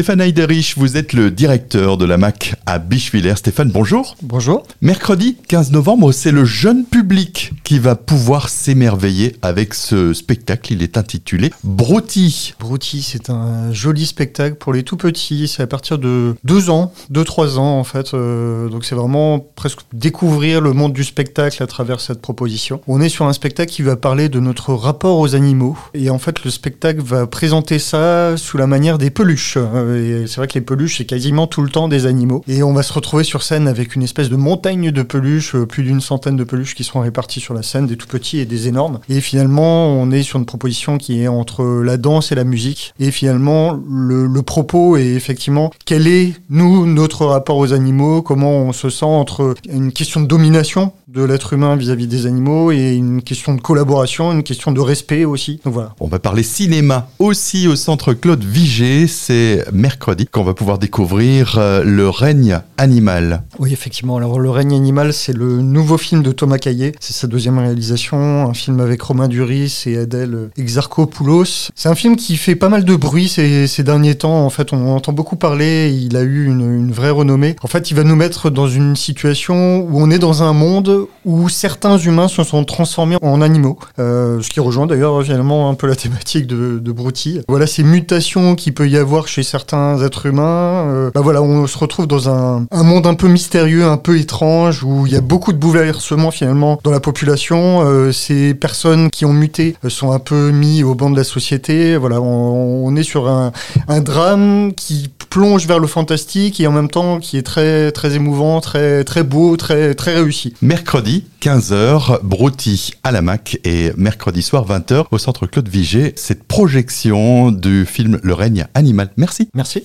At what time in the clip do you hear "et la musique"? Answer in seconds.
42.32-42.94